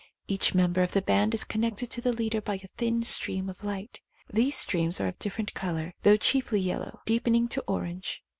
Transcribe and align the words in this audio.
Each 0.27 0.55
member 0.55 0.81
of 0.81 0.93
the 0.93 1.01
band 1.03 1.35
is 1.35 1.43
connected 1.43 1.91
to 1.91 2.01
the 2.01 2.11
leader 2.11 2.41
by 2.41 2.55
a 2.55 2.67
thin 2.75 3.03
stream 3.03 3.47
of 3.49 3.63
light. 3.63 3.99
These 4.33 4.57
streams 4.57 4.99
are 4.99 5.09
of 5.09 5.19
differ 5.19 5.41
ent 5.43 5.53
colour, 5.53 5.93
though 6.01 6.17
chiefly 6.17 6.59
yellow, 6.59 7.01
deepening 7.05 7.47
to 7.49 7.61
orange. 7.67 8.23